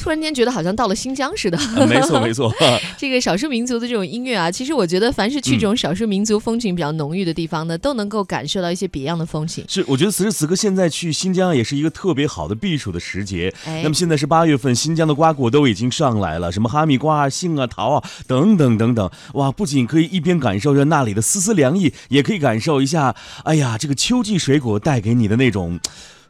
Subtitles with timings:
[0.00, 1.58] 突然间觉得好像到了新疆似的。
[1.58, 2.52] 啊没错没错，
[2.96, 9.64] 这个少数民族的这种音乐啊，其实我觉得凡是去这种少数民族风情比较浓郁的地方呢，都能够感受到一些别样的风情。
[9.68, 13.52] 是我觉得此时此刻现在去新疆也是一个特别好的避暑的时节。
[13.66, 23.14] 哎那么现在是八月份，新疆的瓜果都已经上来了，什么哈密瓜啊、杏啊、桃啊等等等等，哇，不仅可以一边感受着那里的丝丝凉意，也可以感受一下，
[23.44, 25.78] 哎呀，这个秋季水果带给你的那种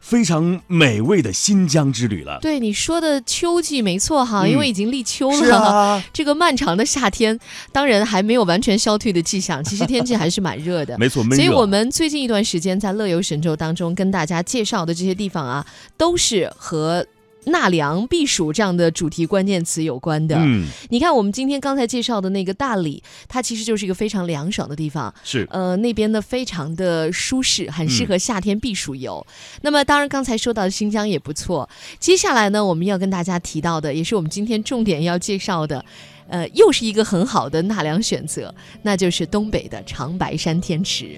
[0.01, 2.39] 非常美味的新疆之旅了。
[2.41, 5.57] 对你说的秋季没错哈，嗯因为已经立秋了。
[5.57, 7.39] 啊， 这个漫长的夏天，
[7.71, 10.97] 当然还没有完全消退的迹象， 其实天气还是蛮热的。
[10.97, 17.05] 没错，闷所以，我们最近一段时间在乐游神州当中跟大家介绍的这些地方啊，都是和
[17.45, 20.35] 纳凉避暑这样的主题关键词有关的。
[20.37, 25.13] 嗯，你看，我们今天刚才介绍的那个大理，它其实就是一个非常凉爽的地方。
[25.23, 29.25] 是呃，那边呢非常的舒适，很适合夏天避暑游。
[29.61, 31.67] 那么，当然刚才说到的新疆也不错。
[31.99, 35.83] 接下来呢，我们要跟大家提到的，也是我们今天重点要介绍的，
[36.27, 41.17] 呃，又是一个很好的纳凉选择，那就是东北的长白山天池。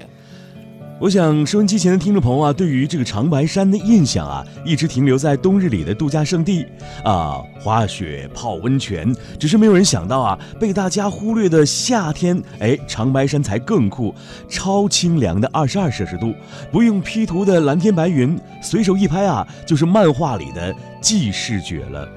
[1.03, 6.65] 我想收音机前的听众朋友啊，对于这个长白山的印象啊，一直停留在冬日里的度假胜地
[7.03, 14.15] 啊，滑雪、泡温泉，只是没有人想到啊，被大家忽略的夏天，哎，长白山才更酷，
[14.47, 16.33] 超清凉的二十二摄氏度，
[16.71, 22.07] 不用 P 图的蓝天白云，随手一拍啊，就是漫画里的既视觉了。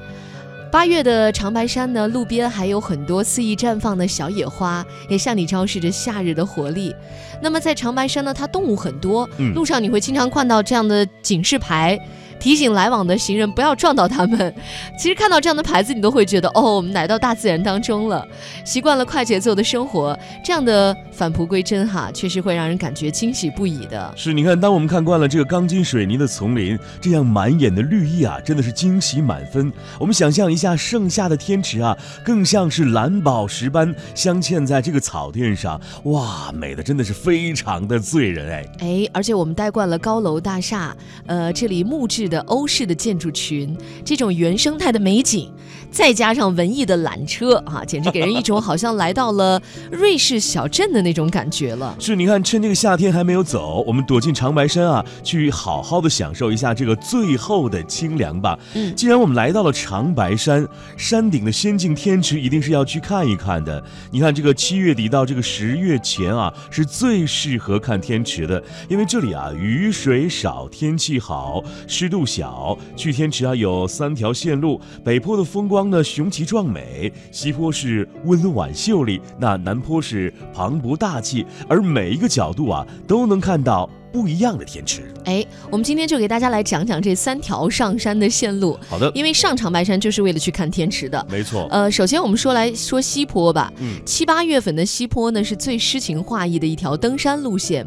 [0.70, 6.94] 八月的长白山呢，路边还有很多肆意绽放的小野花，也向你昭示着夏日的活力。
[7.40, 11.98] 那么在长白山呢，它动物很多，嗯路上你会经常看到这样的警示牌。
[12.38, 14.54] 提醒来往的行人不要撞到他们。
[14.98, 18.26] 其实看到这样的牌子，你都会觉得哦，我们来到大自然当中了。
[18.64, 24.12] 习惯了快节奏的生活，这样的返璞归真哈，确实会让人感觉惊喜不已的。
[24.16, 29.72] 是，你看，当我们看惯了这个钢筋水泥的丛林，这样满眼的绿意啊，真的是惊喜满分。
[29.98, 38.66] 我们想象一下，盛夏的天池啊，更像是蓝宝石般镶嵌在这个草甸上，哇，美的真的是非常的醉人哎。
[38.80, 40.94] 哎，而且我们待惯了高楼大厦，
[41.26, 45.50] 呃，这里木质的欧式的建筑群，这种原生态的美景，
[45.90, 49.60] 再加上文艺的缆车啊，简直给人一种好像来到了
[49.90, 51.96] 瑞士小镇的那种感觉了。
[51.98, 58.58] 是，你看，趁这个夏天还没有走，我们躲进长白山啊，去好好的享受一下这个最后的清凉吧。
[58.74, 60.66] 嗯既然我们来到了长白山，
[60.96, 63.82] 山顶的仙境天池一定是要去看一看的。
[64.10, 72.76] 你看，这个七月底到这个十月前啊，是最适合看天池的，因为这里啊雨水少，天气好，湿度路小。
[72.96, 85.02] 去天池啊有三条线路，北坡的风光呢雄奇壮美，西坡是温婉秀丽，那南坡是磅礴大气，而每一个角度啊都能看到不一样的天池。
[85.24, 91.26] 哎，我们今天就给大家来讲讲这三条上山的线路，好的，因为上长白山就是为了去看天池的。
[91.30, 97.86] 没错，呃，首先我们说来说西坡吧，嗯七八月份的西坡呢是最诗情画意的一条登山路线，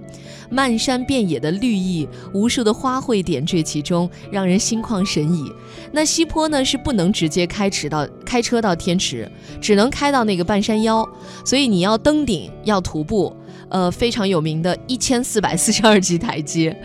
[0.49, 5.51] 漫山遍野的绿意，无数的花卉点缀其中，让人心旷神怡。
[5.91, 11.07] 那西坡呢是不能直接开驰到开车到天池，只能开到那个半山腰，
[11.45, 13.35] 所以你要登顶要徒步。
[13.69, 16.75] 呃，非常有名的一千四百四十二级台阶，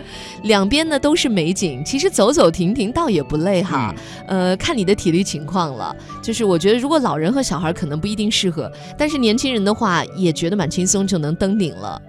[0.43, 3.93] 两边呢都是美景，其实走走停停倒也不累哈。
[4.27, 5.95] 呃，看你的体力情况了。
[6.21, 12.01] 就是我觉得，如果老人和小孩可能不一定适合，但是年轻人的话也觉得蛮轻松，就能登顶了。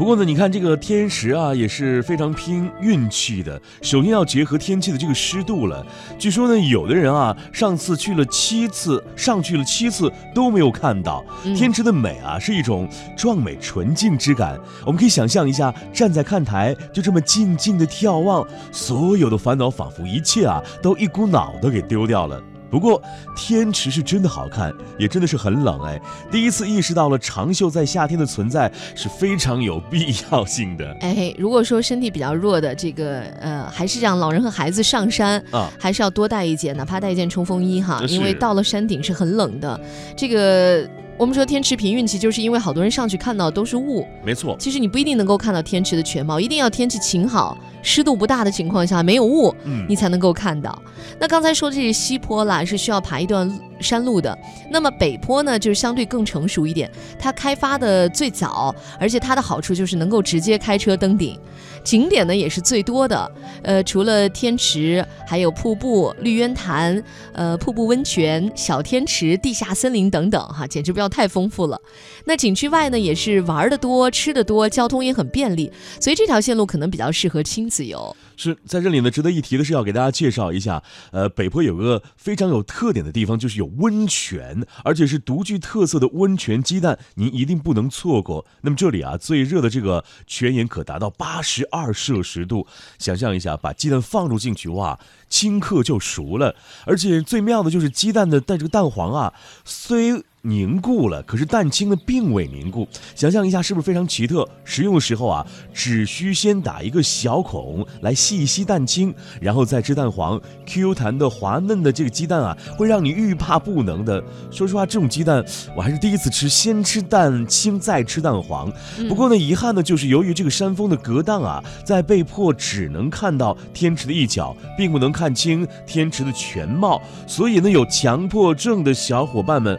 [0.00, 3.60] 不过呢，你看这个天池啊，也是非常拼运气的。
[3.82, 5.86] 首先要结合天气的这个湿度了。
[6.18, 14.58] 据说呢，有的人啊，上次去了七次，上去了七次都没有看到嗯天池的美啊，是一种壮美纯净之感。
[14.86, 22.42] 我们可以想象一下，站在看台，就这么静静的眺望，所有的烦恼仿佛一切啊，都一股脑的给丢掉了。
[22.70, 23.02] 不过
[23.36, 26.00] 天池是真的好看，也真的是很冷哎。
[26.30, 35.68] 第一次意识到了长袖在夏天的存在是非常有必要性的哎，如果说身体比较弱的这个呃，还是让老人和孩子上山，啊。
[35.80, 39.80] 还是要多带一件，哪怕带一件冲锋衣哈，因为到了山顶是很冷的。
[40.14, 40.86] 这个
[41.20, 49.84] 我们说天池凭运气，就是因为好多人上去看到都是雾，没错，其实你不一定能够看到天池的全貌，一定要天气晴好、湿度不大的情况下，没有雾，嗯。
[49.86, 50.82] 你才能够看到。
[51.18, 53.46] 那刚才说这是西坡啦，是需要爬一段
[53.80, 54.36] 山路的。
[54.70, 61.38] 那么北坡呢，就是相对更成熟一点，它开发的最早，而且它的好处就是能够直接开车登顶，
[61.82, 63.30] 景点呢也是最多的。
[63.62, 71.80] 呃，除了天池，还有瀑布、绿渊潭、呃瀑布温泉、小天池、地下森林等等，哈，简直不要太丰富了。
[72.24, 78.16] 那景区外呢，也是玩的多、吃的多，交通也很便利，所以这条线路可能比较适合亲子游。
[78.40, 88.46] 是在这里呢，值得一提的是要给大家介绍一下，呃，北坡有个非常有特点的地方，就是有温泉，而且是独具特色的温泉鸡蛋，您一定不能错过。
[88.62, 92.66] 那么这里啊，最热的这个泉眼可达到八十二摄氏度，
[92.98, 94.98] 想象一下，把鸡蛋放入进去，哇，
[95.28, 96.56] 顷刻就熟了。
[96.86, 99.34] 而且最妙的就是鸡蛋的带这个蛋黄啊，
[99.64, 100.24] 虽。
[100.42, 102.88] 凝固了，可是蛋清呢并未凝固。
[103.14, 104.48] 想象一下，是不是非常奇特？
[104.64, 110.40] 食用的时候啊，只需先打一个小孔来细吸蛋清，然后再吃蛋黄。
[110.64, 114.22] Q 弹的滑嫩的这个鸡蛋啊，会让你欲罢不能的。
[114.50, 115.44] 说实话，这种鸡蛋
[115.76, 118.72] 我还是第一次吃，先吃蛋清再吃蛋黄。
[119.08, 127.02] 不过呢，遗憾的就是由于这个山峰的隔档啊，在被迫只能看到天池的一角，并不能看清天池的全貌。
[127.26, 129.78] 所以呢，有强迫症的小伙伴们。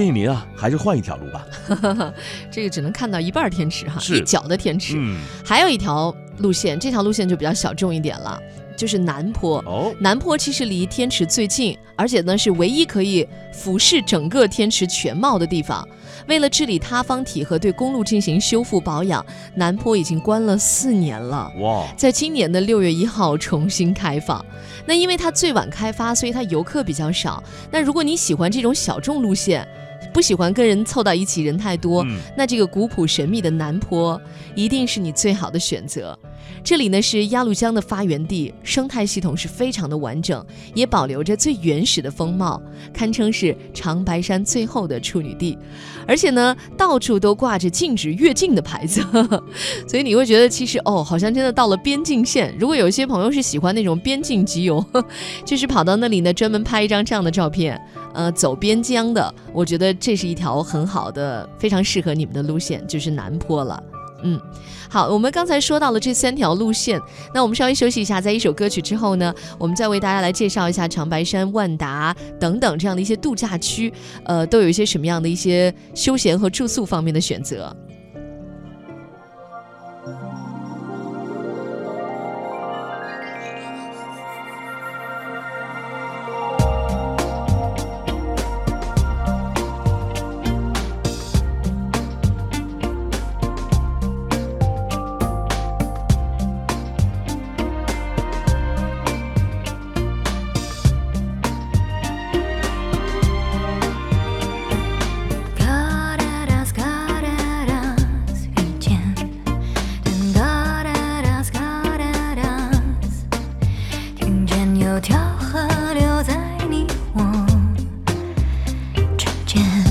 [0.00, 1.44] 建议您啊，还是换一条路吧。
[2.50, 4.94] 这个只能看到一半天池哈，一角的天池。
[4.96, 8.40] 嗯，还有一条路线，这条路线就比较小众一点了，
[8.74, 9.58] 就是南坡。
[9.66, 15.86] 哦，南坡其实离天池最近，而且呢是唯一可以俯视整个天池全貌的地方。
[16.26, 19.24] 为了治理塌方体和对公路进行修复保养，
[19.54, 21.52] 南坡已经关了四年了。
[21.58, 24.42] 哇，在今年的六月一号重新开放。
[24.86, 27.42] 那因为它最晚开发，所以它游客比较少。
[27.70, 29.66] 那如果你喜欢这种小众路线，
[30.12, 32.04] 不喜欢跟人凑到一起，人太多，
[32.36, 34.20] 那这个古朴神秘的南坡
[34.54, 36.18] 一定是你最好的选择。
[36.62, 42.60] 这里呢是鸭绿江的发源地，生态系统是非常的完整，也保留着最原始的风貌，
[42.92, 45.58] 堪称是长白山最后的处女地。
[46.06, 49.00] 而且呢，到处都挂着禁止越境的牌子，
[49.88, 52.54] 所以你会觉得其实哦，好像真的到了边境线。
[52.58, 54.84] 如果有一些朋友是喜欢那种边境集邮，
[55.44, 57.80] 就是跑到那里呢，专门拍一张这样的照片，
[58.12, 63.82] 呃，走边疆的，我觉得这是一条很好的、非常适合你们的路线，就是南坡了。
[64.22, 64.40] 嗯，
[64.88, 67.00] 好，我们刚才说到了这三条路线，
[67.34, 73.92] 那我们稍微休息一下，在一首歌曲之后呢，我们再为大家来介绍一下长白山、万达等等这样的一些度假区，
[74.24, 77.74] 呃，都有一些什么样的一些休闲和住宿方面的选择。
[119.54, 119.89] jam.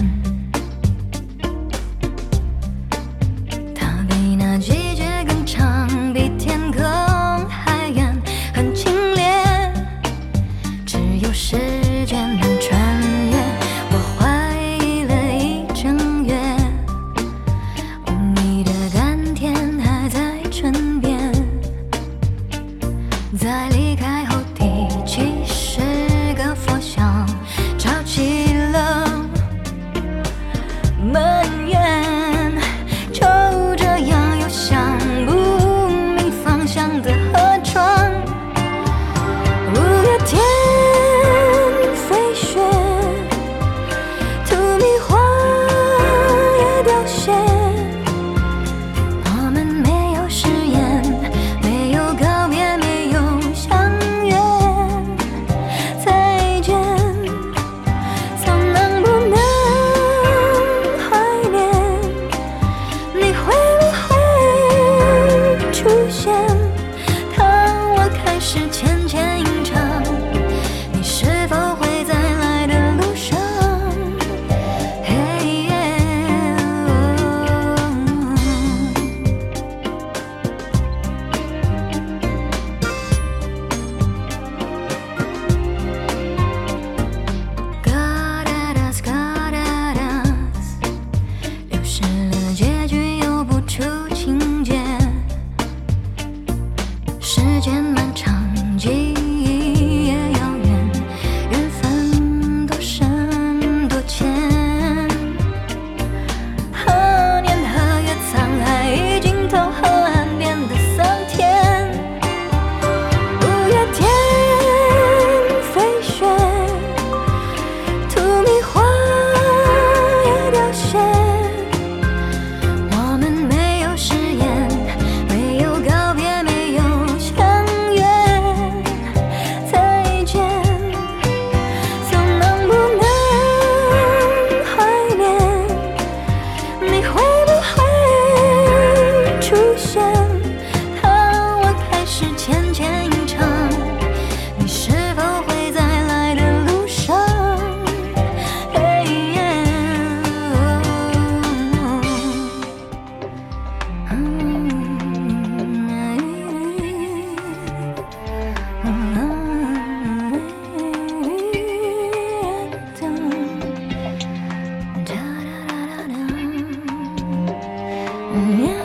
[168.32, 168.79] Yeah.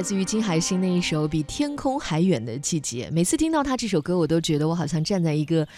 [0.00, 3.10] 来自于金海心的一首《比天空还远的季节》。
[3.12, 5.68] 每次听到他这首歌，我都觉得我好像站在一个，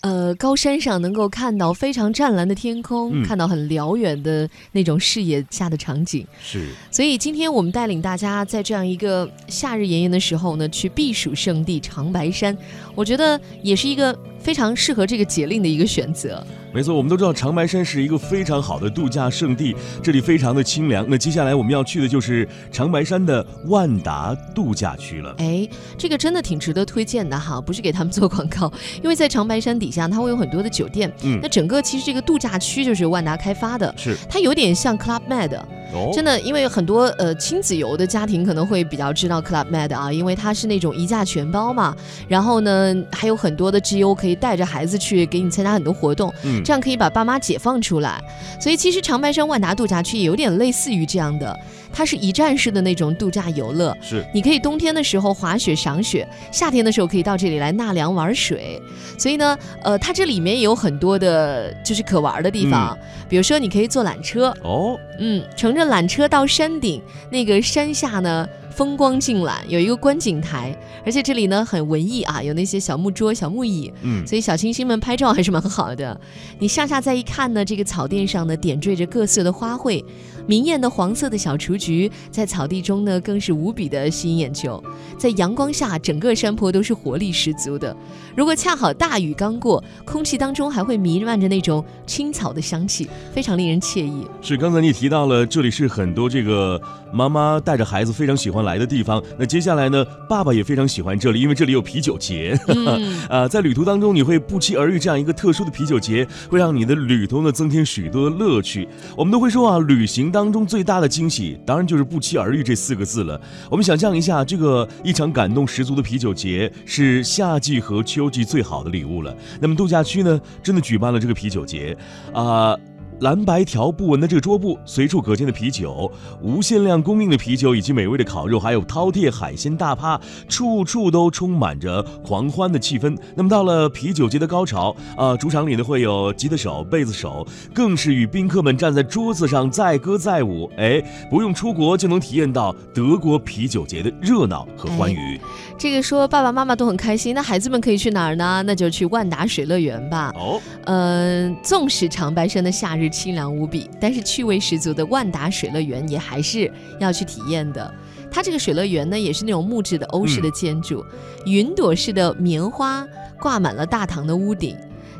[0.00, 6.26] 呃，高山上，能够看到非常湛蓝的天空，嗯看到很辽远的那种视野下的场景。
[6.42, 12.56] 是所以今天我们带领大家在这样一个夏日炎炎的时候呢，去避暑胜地长白山，
[12.94, 16.40] 我觉得也是一个非常适合这个节令的一个选择。
[16.72, 21.04] 没错，我们都知道长白山是一个非常好的度假胜地，这里非常的清凉。
[21.08, 25.34] 那接下来我们要去的就是长白山的万达度假区了。
[25.38, 28.72] 哎，这个真的挺值得推荐的哈，不是给他们做广告，
[29.02, 31.12] 因为在长白山底下，它会有很多的酒店。
[31.24, 35.60] 嗯那整个其实这个度假区就是万达开发的，是它有点像 Club Med，
[35.92, 41.96] 哦，真的，因为很多呃亲子游的家庭可能会比较知道 Club Med 啊，因为它是那种一价全包嘛，
[42.28, 48.22] 然后呢还有很多的 GO 可以带着孩子去给你参加很多活动，嗯这样可以把爸妈解放出来。
[48.60, 51.56] 所以其实长白山万达度假区也有点类似于这样的，
[51.96, 53.96] 它是一站式的那种度假游乐。
[54.02, 54.22] 是。
[54.34, 58.78] 你可以冬天的时候滑雪赏雪，夏天的时候可以到这里来纳凉玩水。
[59.16, 62.96] 所以呢，呃，它这里面也有很多的就是可玩的地方，
[63.30, 67.00] 比如说你可以坐缆车，哦，嗯，乘着缆车到山顶，
[67.30, 68.46] 那个山下呢
[68.76, 76.20] 风光尽览，有一个观景台，而且这里呢很文艺啊，有那些小木桌、小木椅，嗯，所以小清新们拍照还是蛮好的。
[76.58, 80.04] 你上下再一看呢，这个草甸上呢点缀着各色的花卉，
[80.46, 84.84] 明艳的黄色的小雏菊在草地中呢更是无比的吸引眼球。
[85.16, 87.96] 在阳光下，整个山坡都是活力十足的。
[88.36, 94.26] 如果恰好大雨刚过，空气当中还会弥漫着那种青草的香气，非常令人惬意。
[94.42, 96.78] 是刚才你提到了，这里是很多这个
[97.12, 99.22] 妈妈带着孩子非常喜欢来的地方。
[99.38, 102.58] 那接下来呢，爸爸也非常喜欢这里，因为这里有啤酒节。
[102.68, 108.88] 嗯， 啊，在旅途当中，你会不期而遇这样一个特殊的啤酒节，会让你的旅途呢增添许多的乐趣。
[109.16, 113.40] 我们都会说啊，旅行当中最大的惊喜，当然就是不期而遇这四个字了。
[113.70, 119.34] 我们想象一下，这个一场感动十足的啤酒节，是夏季和秋季最好的礼物了。
[119.60, 121.96] 那么度假区呢，真的举办了这个啤酒节，
[122.32, 122.76] 啊、
[123.20, 126.10] 蓝白条不纹的这个桌布，随处可见的啤酒，
[126.42, 133.16] 无限量供应的啤酒，以及美味的烤肉，还有饕餮海鲜大趴，处处都充满着狂欢的气氛。
[133.34, 140.70] 那么到了啤酒节的高潮，啊、主场里呢会有吉他手、贝斯手，更是与宾客们站在桌子上载歌载舞。
[140.76, 145.40] 哎，不用出国就能体验到德国啤酒节的热闹和欢愉。
[145.78, 148.62] 这个说爸爸妈妈都很开心，那孩子们可以去哪儿呢？
[148.66, 150.32] 那就去万达水乐园吧。
[150.36, 157.94] 哦，嗯、纵使长白山的夏日清凉无比，但是趣味十足的万达水乐园也还是要去体验的。
[158.30, 161.04] 它这个水乐园呢，也是那种木质的欧式的建筑，
[161.44, 163.06] 云朵式的棉花
[163.40, 164.76] 挂满了大堂的屋顶。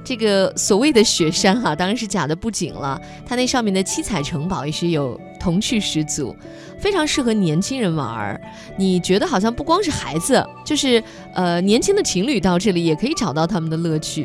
[0.07, 6.35] 这个所谓的雪山哈、当然是假的不仅了，它那上面的七彩城堡也是有童趣十足，
[6.79, 8.41] 非常适合年轻人玩儿。
[8.77, 11.03] 你觉得好像不光是孩子，就是
[11.35, 14.25] 呃年轻的情侣到这里也可以找到他们的乐趣。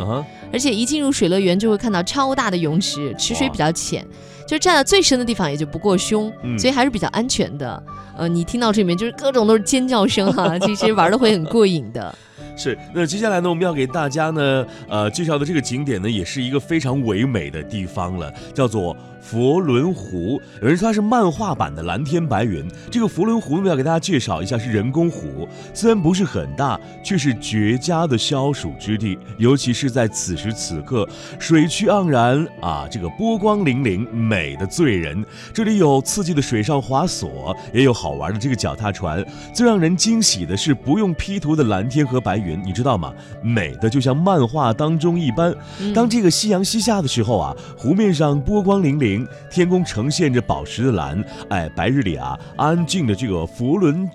[0.54, 4.06] 而且一进入水乐园就会看到超大的泳池，池水比较浅，
[4.48, 7.82] 就站在最深的地方也就不过胸，嗯所以还是比较安全的。
[8.16, 12.14] 呃，你听到这里面就是各种都是尖叫声哈、 其实玩的会很过瘾的。
[12.62, 20.42] 是，那接下来呢，我们要给大家呢，呃，介绍的这个景点呢，也是一个非常唯美的地方了，叫做佛伦湖。
[20.62, 22.68] 有人说它是漫画版的蓝天白云。
[22.90, 29.18] 这个佛伦湖呢，要给大家介绍一下，是人工湖，虽然不是很大，却是绝佳的消暑之地。
[29.38, 31.08] 尤其是在此时此刻，
[31.40, 35.24] 水趣盎然啊，这个波光粼粼，美的醉人。
[35.54, 39.24] 这里有刺激的水上滑索，也有好玩的这个脚踏船。
[39.54, 43.13] 最让人惊喜的是不用 P 图的蓝天和白云，你知道吗？
[43.44, 45.54] 美的就像漫画当中一般。
[45.80, 49.11] 嗯当这个夕阳西下的时候啊，湖面上波光粼粼，
[49.50, 51.24] 天空呈现着宝石的蓝。
[51.50, 54.10] 哎，白日里啊，安静的这个佛伦。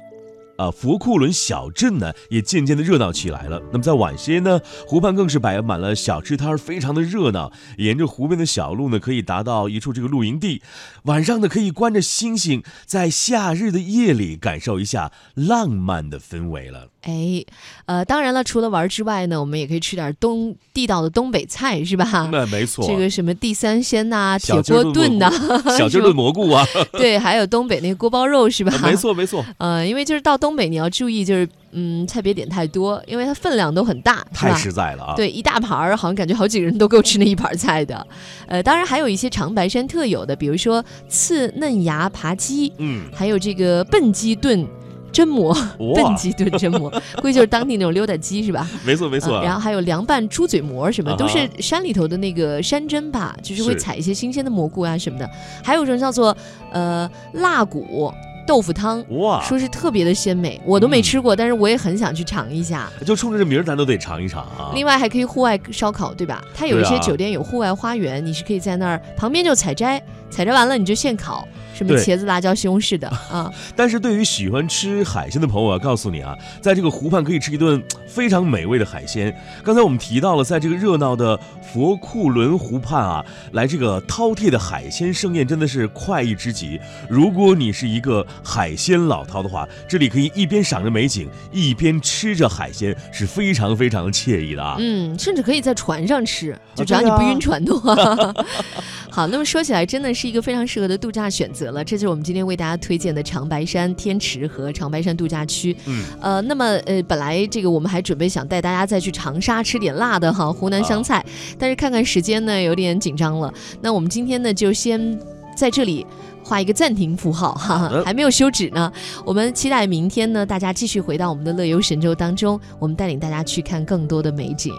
[0.56, 3.60] 啊，佛库伦小镇呢也渐渐的热闹起来了。
[3.72, 7.52] 那么在晚些呢，湖畔更是摆满了小吃摊儿，非常的热闹。
[7.78, 10.62] 沿着湖边的小路呢，可以达到一处这个露营地。
[11.04, 16.88] 晚上呢，可以观着星星，在夏日的夜里感受一下浪漫的氛围了。
[17.02, 17.44] 哎，
[17.86, 22.28] 呃，当然了，除了玩之外呢，我们也可以吃点东地道的东北菜，是吧？
[22.32, 25.30] 那没错，这个什么地三鲜呐、铁锅炖呐、
[25.78, 28.76] 小鸡炖蘑菇啊， 对，还有东北那个锅包肉，是吧？
[28.82, 34.54] 没错没错，呃，因为就是到东北你要注意，就是嗯，菜别点太多，因为它分量都很大，是太？
[34.54, 35.14] 实在了啊。
[35.16, 38.06] 对，一大盘儿，好像感觉好几个人都够吃那一盘儿菜的。
[38.46, 44.66] 呃，当然还有一些长白山特有的，比如说刺嫩芽扒鸡，嗯，还有这个笨鸡炖
[45.12, 45.54] 榛蘑，
[45.94, 46.90] 笨，鸡炖榛蘑，
[47.22, 48.68] 估计就是当地那种溜达鸡是吧？
[48.84, 55.28] 没错没错嗯，然后还有凉拌猪嘴蘑什么，啊都是山里头的那个山珍吧，就是会采一些新鲜的蘑菇啊什么的。
[55.64, 56.36] 还有一种叫做
[56.70, 58.12] 呃腊骨，
[58.46, 62.88] 豆腐汤，哇，说是特别的鲜美，我都没嗯吃过，但是我也很想去尝一下。
[63.04, 64.70] 就冲着这名儿，咱都得尝一尝啊。
[64.74, 66.42] 另外还可以户外烧烤，对吧？
[66.54, 70.00] 它有一些酒店有户外花园，你是可以在那儿旁边就采摘，
[70.30, 73.52] 采摘完了你就现烤，什么茄子、辣椒、西红柿的 啊。
[73.74, 79.34] 但是对于喜欢吃海鲜的朋友我要，告诉你啊，在这个湖畔可以吃一顿 非常美味的海鲜。
[79.64, 81.38] 刚才我们提到了，在这个热闹的
[81.72, 86.80] 佛库伦湖畔啊，来这个饕餮的海鲜盛宴真的是快意之极。
[87.08, 94.76] 如果你是一个海鲜老饕的话，这里可以一边赏着美景，一边吃着海鲜，是非常非常惬意的啊。
[94.78, 97.94] 嗯，甚至可以在船上吃，就只要你不晕船的话。
[99.10, 101.82] 好，那么说起来，真的是一个非常适合的度假选择了。
[101.82, 105.74] 这就是我们今天为大家推荐的长白山天池和长白山度假区。
[105.86, 111.24] 嗯，呃，那么呃，本来这个我们还准备想带大家再去长沙吃点辣的哈，湖南湘菜，
[111.58, 113.52] 但是看看时间呢，有点紧张了。
[113.80, 115.18] 那我们今天呢，就先
[115.56, 116.06] 在这里。
[116.46, 118.90] 画一个暂停符号，哈哈，还没有休止呢。
[119.24, 124.72] 我们期待明天呢，大家继续回到我们的乐游神州当中，我们带领大家去看更多的美景。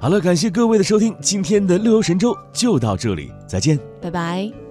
[0.00, 3.78] 好了，感谢各位的收听，今天的乐游神州就到这里，再见。
[4.02, 4.65] 拜拜。